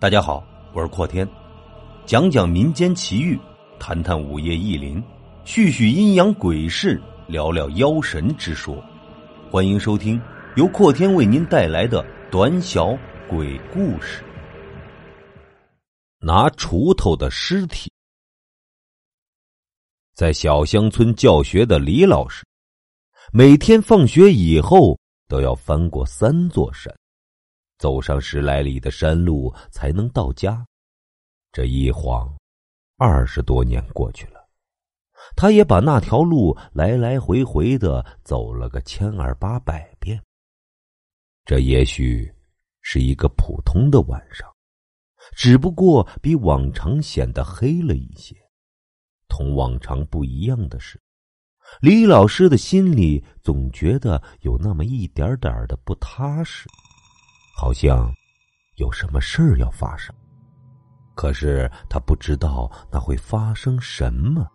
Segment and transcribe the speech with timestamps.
[0.00, 0.42] 大家好，
[0.72, 1.28] 我是阔天，
[2.06, 3.38] 讲讲民间奇遇，
[3.78, 5.04] 谈谈午夜异灵，
[5.44, 8.82] 叙叙阴阳鬼事，聊聊妖神之说。
[9.50, 10.18] 欢迎收听
[10.56, 12.96] 由阔天为您带来的短小
[13.28, 14.24] 鬼故事。
[16.18, 17.92] 拿锄头的尸体，
[20.14, 22.42] 在小乡村教学的李老师，
[23.34, 24.98] 每天放学以后
[25.28, 26.90] 都要翻过三座山。
[27.80, 30.66] 走上十来里的山路才能到家，
[31.50, 32.30] 这一晃，
[32.98, 34.46] 二十多年过去了，
[35.34, 40.22] 他也把那条路来来回回的走了个千儿八百遍。
[41.46, 42.30] 这也许
[42.82, 44.46] 是一个普通的晚上，
[45.34, 48.36] 只不过比往常显得黑了一些。
[49.26, 51.00] 同往常不一样的是，
[51.80, 56.68] 李老师的心里总觉得有那么一点点的不踏实。
[57.60, 58.10] 好像
[58.76, 60.14] 有什么事儿要发生，
[61.14, 64.48] 可是他不知道那会发生什么。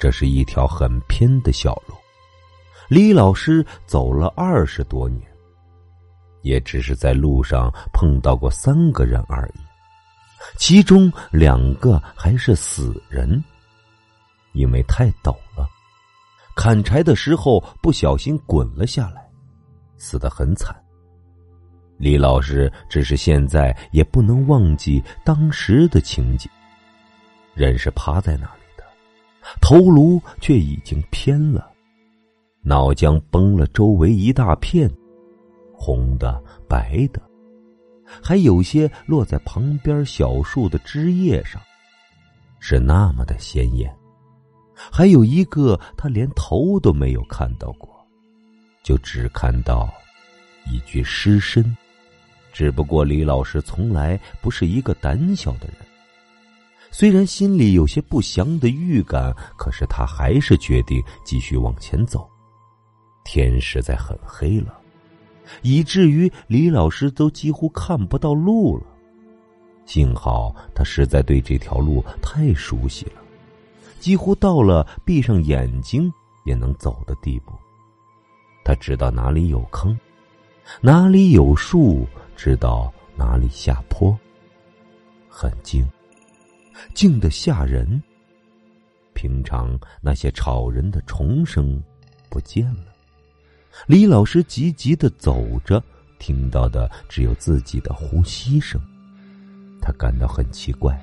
[0.00, 1.94] 这是一条很偏的小路，
[2.88, 5.22] 李老师走了二十多年，
[6.40, 9.60] 也只是在路上碰到过三个人而已，
[10.58, 13.40] 其中两个还是死人，
[14.54, 15.68] 因为太陡了，
[16.56, 19.24] 砍柴的时候不小心滚了下来，
[19.98, 20.81] 死得很惨。
[22.02, 26.50] 李老师只是现在也不能忘记当时的情景。
[27.54, 28.82] 人是趴在那里的，
[29.60, 31.70] 头颅却已经偏了，
[32.60, 34.90] 脑浆崩了周围一大片，
[35.72, 37.22] 红的、白的，
[38.20, 41.62] 还有些落在旁边小树的枝叶上，
[42.58, 43.96] 是那么的鲜艳。
[44.74, 47.88] 还有一个，他连头都没有看到过，
[48.82, 49.88] 就只看到
[50.66, 51.64] 一具尸身。
[52.52, 55.76] 只不过李老师从来不是一个胆小的人，
[56.90, 62.28] 虽然心里有些不祥的预感，可是他还是决定继续往前走。
[63.24, 64.78] 天实在很黑了，
[65.62, 68.84] 以至于李老师都几乎看不到路了。
[69.86, 73.22] 幸好他实在对这条路太熟悉了，
[73.98, 76.12] 几乎到了闭上眼睛
[76.44, 77.52] 也能走的地步。
[78.64, 79.98] 他知道哪里有坑，
[80.80, 82.06] 哪里有树。
[82.36, 84.18] 知道哪里下坡，
[85.28, 85.86] 很静，
[86.94, 88.02] 静的吓人。
[89.14, 91.80] 平常那些吵人的虫声
[92.28, 92.86] 不见了，
[93.86, 95.80] 李老师急急的走着，
[96.18, 98.80] 听到的只有自己的呼吸声。
[99.80, 101.00] 他感到很奇怪，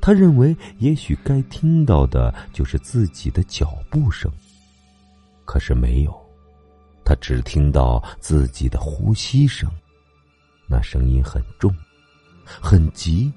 [0.00, 4.30] 他认为也许该听到的就是自己的脚步声，
[5.44, 6.14] 可是没有，
[7.04, 9.70] 他只听到自己的呼吸声。
[10.66, 11.74] 那声音很重，
[12.44, 13.32] 很急，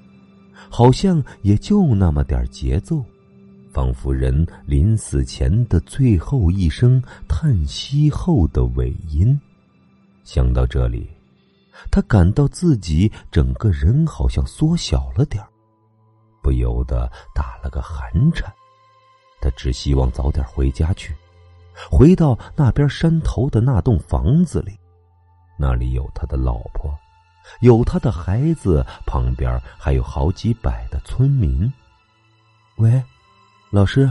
[0.70, 3.04] 好像也就那么点节奏，
[3.72, 9.38] 仿佛人临死前的最后一声叹息后的尾音。
[10.24, 11.08] 想到这里，
[11.90, 15.42] 他感到自己整个人好像缩小了点
[16.42, 18.52] 不由得打了个寒颤。
[19.40, 21.14] 他只希望早点回家去，
[21.90, 24.72] 回到那边山头的那栋房子里，
[25.56, 26.92] 那里有他的老婆。
[27.60, 31.70] 有他的孩子，旁边还有好几百的村民。
[32.76, 33.02] 喂，
[33.70, 34.10] 老师，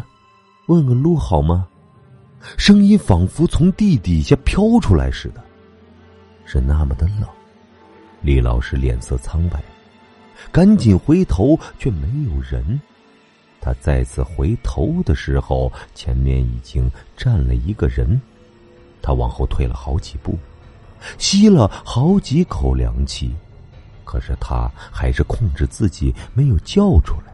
[0.67, 1.67] 问个路好吗？
[2.57, 5.43] 声音仿佛从地底下飘出来似的，
[6.45, 7.27] 是那么的冷。
[8.21, 9.63] 李老师脸色苍白，
[10.51, 12.79] 赶紧回头，却没有人。
[13.59, 18.19] 他再次回头的时候，前面已经站了一个人。
[19.01, 20.37] 他往后退了好几步。
[21.17, 23.35] 吸了好几口凉气，
[24.03, 27.33] 可是他还是控制自己没有叫出来。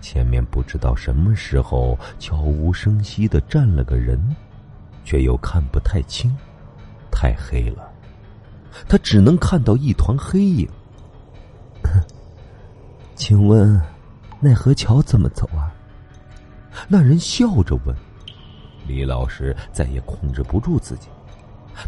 [0.00, 4.20] 前面不知道什么时候悄无声息的站了个人，
[5.04, 6.32] 却又看不太清，
[7.10, 7.90] 太黑了，
[8.88, 10.68] 他只能看到一团黑影。
[13.16, 13.80] 请问，
[14.38, 15.72] 奈何桥怎么走啊？
[16.86, 17.96] 那人笑着问。
[18.86, 21.08] 李老师再也控制不住自己。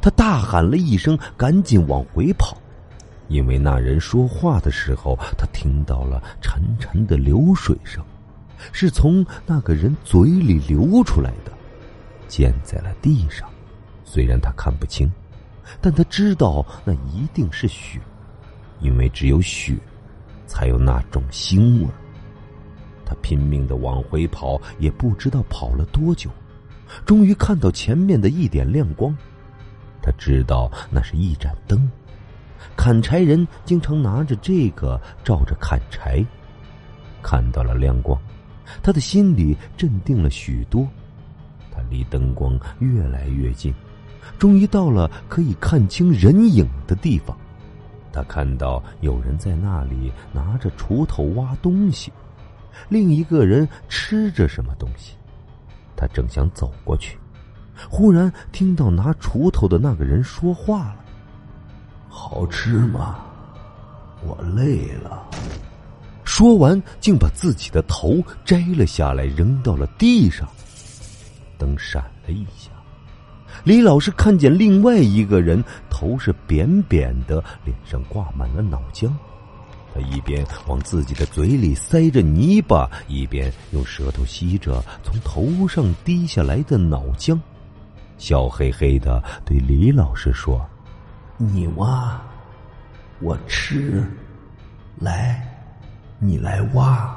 [0.01, 2.57] 他大喊了一声，赶紧往回跑，
[3.29, 8.03] 因为那人说话的时候，他听到了潺潺的流水声，
[8.73, 11.53] 是从那个人嘴里流出来的，
[12.29, 13.49] 溅在了地上。
[14.05, 15.11] 虽然他看不清，
[15.81, 18.01] 但他知道那一定是血，
[18.81, 19.77] 因为只有血，
[20.47, 21.89] 才有那种腥味。
[23.05, 26.31] 他拼命的往回跑，也不知道跑了多久，
[27.05, 29.17] 终于看到前面的一点亮光。
[30.09, 31.87] 他知道那是一盏灯，
[32.75, 36.25] 砍柴人经常拿着这个照着砍柴。
[37.23, 38.19] 看到了亮光，
[38.83, 40.89] 他的心里镇定了许多。
[41.71, 43.75] 他离灯光越来越近，
[44.39, 47.37] 终于到了可以看清人影的地方。
[48.11, 52.11] 他看到有人在那里拿着锄头挖东西，
[52.89, 55.17] 另一个人吃着什么东西。
[55.95, 57.19] 他正想走过去，
[57.91, 60.97] 忽然听到拿锄头的那个人说话了
[62.09, 63.19] ：“好吃吗？
[64.27, 65.25] 我累了。”
[66.25, 70.49] 说完，竟把自己的头摘了下来，扔到了地上。
[71.57, 72.71] 灯闪了一下，
[73.65, 79.11] 李老师看见另外一个人，头是扁扁的，脸上挂满了脑浆。
[79.95, 87.37] 他一边往自己的嘴里塞着泥巴，一边用舌头吸着从头上滴下来的脑浆，
[88.19, 90.69] 笑嘿嘿的对李老师说
[91.39, 92.21] ：“你挖，
[93.21, 94.05] 我吃，
[94.99, 95.45] 来。”
[96.21, 97.17] 你来挖。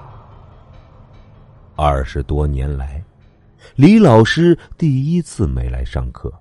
[1.75, 3.03] 二十多年来，
[3.73, 6.31] 李老师第一次没来上课。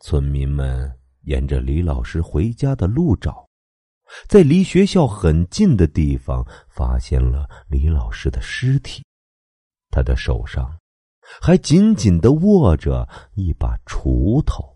[0.00, 0.90] 村民们
[1.24, 3.46] 沿着李老师回家的路找，
[4.26, 9.04] 在离学校很近的地方发现了李老师的尸体，
[9.90, 10.74] 他的手上
[11.40, 14.71] 还紧紧的握着一把锄头。